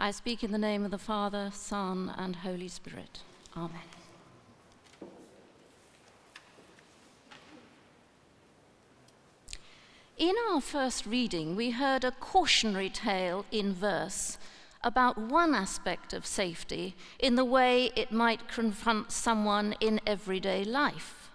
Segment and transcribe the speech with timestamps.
[0.00, 3.18] I speak in the name of the Father, Son, and Holy Spirit.
[3.56, 3.80] Amen.
[10.16, 14.38] In our first reading, we heard a cautionary tale in verse
[14.84, 21.27] about one aspect of safety in the way it might confront someone in everyday life.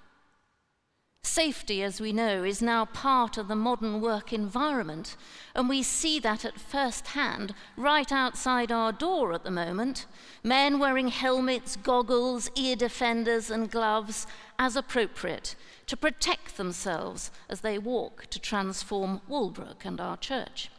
[1.25, 5.15] Safety, as we know, is now part of the modern work environment,
[5.55, 10.05] and we see that at first hand right outside our door at the moment.
[10.43, 14.27] Men wearing helmets, goggles, ear defenders, and gloves
[14.59, 15.55] as appropriate
[15.87, 20.69] to protect themselves as they walk to transform Walbrook and our church.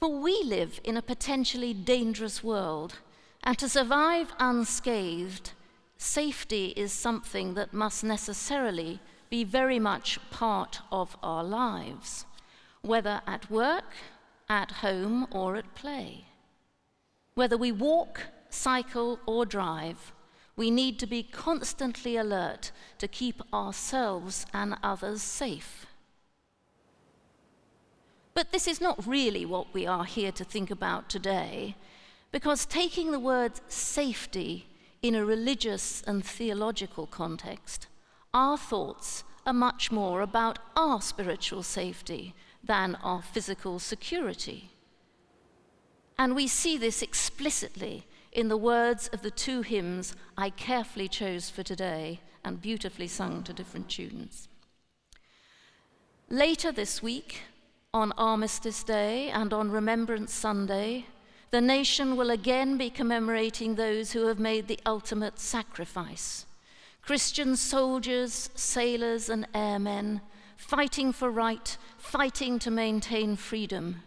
[0.00, 2.98] For we live in a potentially dangerous world,
[3.44, 5.52] and to survive unscathed,
[5.96, 12.26] safety is something that must necessarily be very much part of our lives,
[12.82, 13.94] whether at work,
[14.48, 16.26] at home, or at play.
[17.34, 20.12] Whether we walk, cycle, or drive,
[20.56, 25.86] we need to be constantly alert to keep ourselves and others safe.
[28.34, 31.76] But this is not really what we are here to think about today,
[32.30, 34.66] because taking the word safety
[35.04, 37.88] in a religious and theological context,
[38.32, 44.70] our thoughts are much more about our spiritual safety than our physical security.
[46.18, 51.50] And we see this explicitly in the words of the two hymns I carefully chose
[51.50, 54.48] for today and beautifully sung to different tunes.
[56.30, 57.42] Later this week,
[57.92, 61.04] on Armistice Day and on Remembrance Sunday,
[61.54, 66.46] the nation will again be commemorating those who have made the ultimate sacrifice
[67.00, 70.20] Christian soldiers, sailors, and airmen,
[70.56, 74.02] fighting for right, fighting to maintain freedom.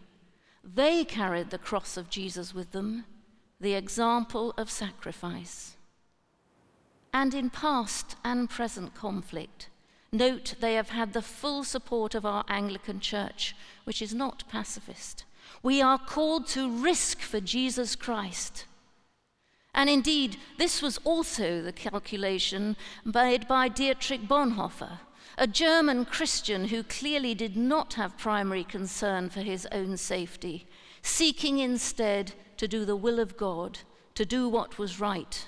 [0.62, 3.06] They carried the cross of Jesus with them,
[3.58, 5.78] the example of sacrifice.
[7.14, 9.70] And in past and present conflict,
[10.12, 15.24] note they have had the full support of our Anglican Church, which is not pacifist.
[15.62, 18.64] We are called to risk for Jesus Christ.
[19.74, 25.00] And indeed, this was also the calculation made by Dietrich Bonhoeffer,
[25.36, 30.66] a German Christian who clearly did not have primary concern for his own safety,
[31.02, 33.78] seeking instead to do the will of God,
[34.14, 35.46] to do what was right.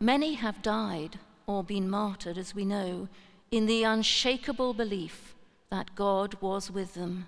[0.00, 3.08] Many have died or been martyred, as we know,
[3.50, 5.34] in the unshakable belief
[5.70, 7.26] that God was with them.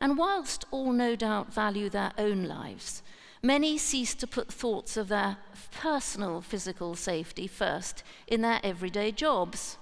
[0.00, 3.02] And whilst all no doubt value their own lives,
[3.42, 5.36] many cease to put thoughts of their
[5.70, 9.76] personal physical safety first in their everyday jobs.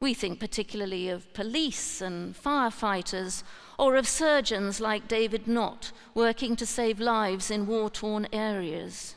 [0.00, 3.42] We think particularly of police and firefighters,
[3.78, 9.16] or of surgeons like David Nott working to save lives in war torn areas.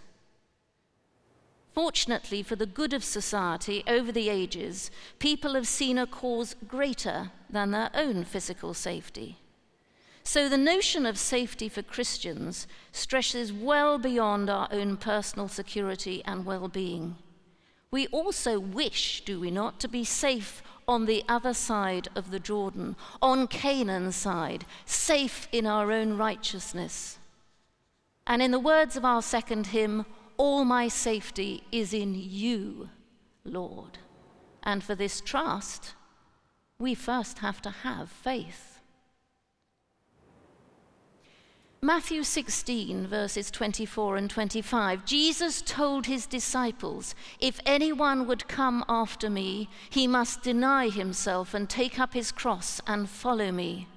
[1.74, 7.32] Fortunately, for the good of society over the ages, people have seen a cause greater
[7.50, 9.38] than their own physical safety.
[10.24, 16.46] So the notion of safety for Christians stretches well beyond our own personal security and
[16.46, 17.16] well being.
[17.92, 22.40] We also wish, do we not, to be safe on the other side of the
[22.40, 27.20] Jordan, on Canaan's side, safe in our own righteousness.
[28.26, 30.06] And in the words of our second hymn,
[30.38, 32.90] all my safety is in you,
[33.44, 33.98] Lord.
[34.64, 35.94] And for this trust,
[36.80, 38.71] we first have to have faith.
[41.84, 49.32] Matthew 16, verses 24 and 25, Jesus told his disciples, If anyone would come after
[49.32, 53.88] me, he must deny himself and take up his cross and follow me.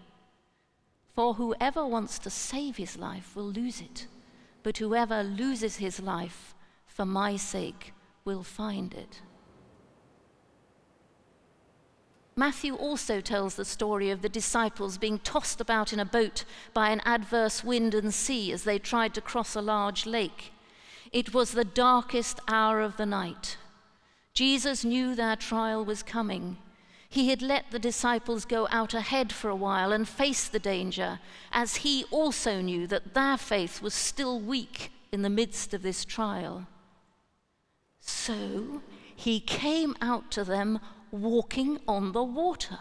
[1.15, 4.07] For whoever wants to save his life will lose it,
[4.63, 6.55] but whoever loses his life
[6.87, 7.93] for my sake
[8.25, 9.21] will find it.
[12.37, 16.91] Matthew also tells the story of the disciples being tossed about in a boat by
[16.91, 20.53] an adverse wind and sea as they tried to cross a large lake.
[21.13, 23.57] It was the darkest hour of the night.
[24.33, 26.57] Jesus knew their trial was coming.
[27.09, 31.21] He had let the disciples go out ahead for a while and face the danger,
[31.53, 36.05] as he also knew that their faith was still weak in the midst of this
[36.05, 36.67] trial.
[38.01, 38.83] So
[39.15, 40.81] he came out to them
[41.15, 42.79] walking on the water.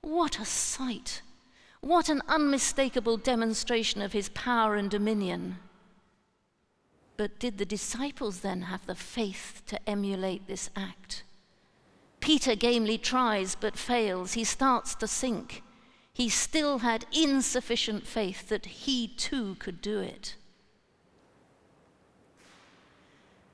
[0.00, 1.22] What a sight!
[1.82, 5.58] What an unmistakable demonstration of his power and dominion.
[7.16, 11.22] But did the disciples then have the faith to emulate this act?
[12.20, 14.32] Peter gamely tries but fails.
[14.34, 15.62] He starts to sink.
[16.12, 20.36] he still had insufficient faith that he too could do it.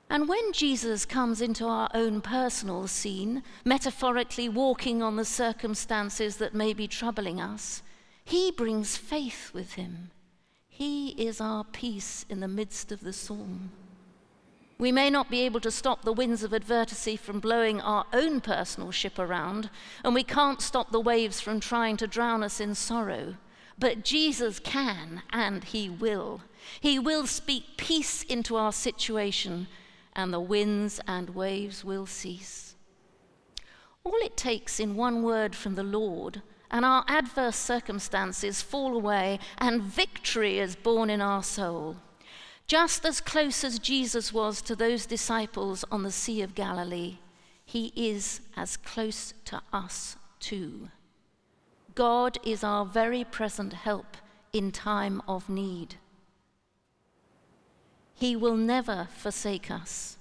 [0.09, 6.53] And when Jesus comes into our own personal scene, metaphorically walking on the circumstances that
[6.53, 7.83] may be troubling us,
[8.23, 10.11] he brings faith with him.
[10.69, 13.71] He is our peace in the midst of the storm.
[14.79, 18.41] We may not be able to stop the winds of adversity from blowing our own
[18.41, 19.69] personal ship around,
[20.03, 23.35] and we can't stop the waves from trying to drown us in sorrow.
[23.79, 26.41] But Jesus can, and He will.
[26.79, 29.67] He will speak peace into our situation
[30.17, 32.75] and the winds and waves will cease.
[34.03, 36.41] All it takes in one word from the Lord,
[36.71, 41.97] and our adverse circumstances fall away, and victory is born in our soul.
[42.65, 47.19] Just as close as Jesus was to those disciples on the Sea of Galilee,
[47.63, 50.89] he is as close to us too.
[51.95, 54.17] God is our very present help
[54.51, 55.95] in time of need.
[58.17, 60.17] He will never forsake us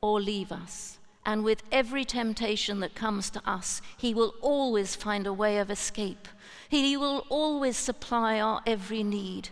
[0.00, 1.00] or leave us.
[1.26, 5.68] And with every temptation that comes to us, He will always find a way of
[5.68, 6.28] escape.
[6.68, 9.48] He will always supply our every need.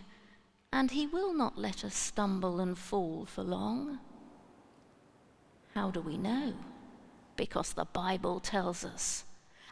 [0.71, 3.99] And He will not let us stumble and fall for long.
[5.75, 6.53] How do we know?
[7.35, 9.25] Because the Bible tells us.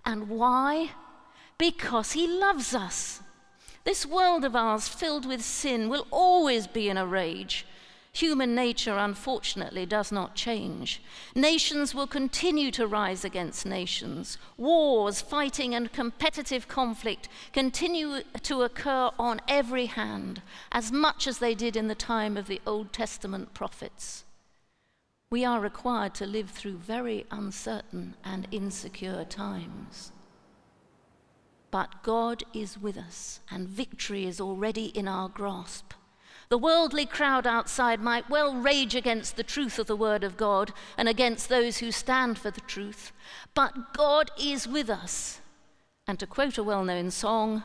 [0.06, 0.92] And why?
[1.58, 3.22] Because He loves us.
[3.86, 7.66] This world of ours, filled with sin, will always be in a rage.
[8.20, 11.02] Human nature, unfortunately, does not change.
[11.36, 14.38] Nations will continue to rise against nations.
[14.58, 21.56] Wars, fighting, and competitive conflict continue to occur on every hand, as much as they
[21.56, 24.26] did in the time of the Old Testament prophets.
[25.32, 30.12] We are required to live through very uncertain and insecure times.
[31.72, 35.94] But God is with us, and victory is already in our grasp.
[36.50, 40.74] The worldly crowd outside might well rage against the truth of the Word of God
[40.98, 43.12] and against those who stand for the truth,
[43.54, 45.42] but God is with us.
[46.08, 47.62] And to quote a well known song,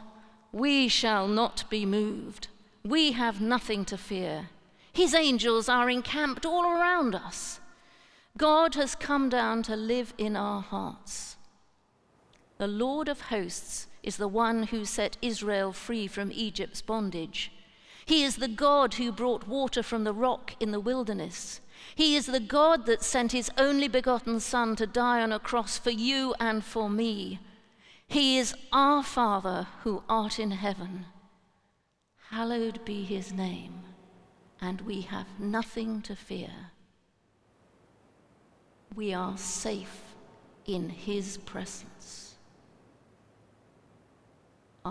[0.53, 2.49] we shall not be moved.
[2.85, 4.51] We have nothing to fear.
[4.93, 7.61] His angels are encamped all around us.
[8.37, 11.37] God has come down to live in our hearts.
[12.59, 17.51] The Lord of hosts is the one who set Israel free from Egypt's bondage.
[18.07, 21.61] He is the God who brought water from the rock in the wilderness.
[21.95, 25.79] He is the God that sent his only begotten Son to die on a cross
[25.79, 27.41] for you and for me.
[28.07, 31.07] He is our Father who art in heaven.
[32.31, 33.83] Hallowed be his name,
[34.61, 36.51] and we have nothing to fear.
[38.95, 40.15] We are safe
[40.67, 42.24] in his presence.